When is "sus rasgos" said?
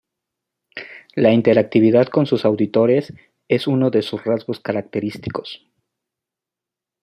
4.01-4.59